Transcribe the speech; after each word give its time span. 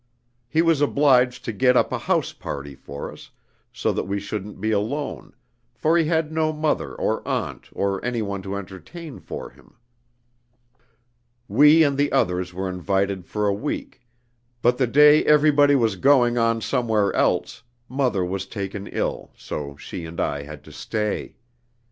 He 0.49 0.63
was 0.63 0.81
obliged 0.81 1.45
to 1.45 1.51
get 1.53 1.77
up 1.77 1.91
a 1.93 1.99
house 1.99 2.33
party 2.33 2.73
for 2.73 3.11
us, 3.11 3.29
so 3.71 3.91
that 3.91 4.05
we 4.05 4.19
shouldn't 4.19 4.59
be 4.59 4.71
alone, 4.71 5.33
for 5.75 5.95
he 5.95 6.05
had 6.05 6.31
no 6.31 6.51
mother 6.51 6.95
or 6.95 7.21
aunt 7.27 7.69
or 7.71 8.03
any 8.03 8.23
one 8.23 8.41
to 8.41 8.55
entertain 8.55 9.19
for 9.19 9.51
him. 9.51 9.75
We 11.47 11.83
and 11.83 11.99
the 11.99 12.11
others 12.11 12.51
were 12.51 12.67
invited 12.67 13.27
for 13.27 13.45
a 13.47 13.53
week, 13.53 14.01
but 14.63 14.79
the 14.79 14.87
day 14.87 15.23
everybody 15.23 15.75
was 15.75 15.97
going 15.97 16.35
on 16.35 16.61
somewhere 16.61 17.13
else, 17.13 17.61
mother 17.87 18.25
was 18.25 18.47
taken 18.47 18.87
ill, 18.87 19.29
so 19.37 19.77
she 19.77 20.05
and 20.05 20.19
I 20.19 20.41
had 20.41 20.63
to 20.63 20.71
stay. 20.71 21.35